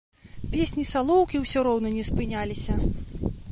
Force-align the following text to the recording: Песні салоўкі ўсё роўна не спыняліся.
Песні 0.53 0.85
салоўкі 0.91 1.43
ўсё 1.43 1.65
роўна 1.69 1.93
не 1.99 2.03
спыняліся. 2.11 2.81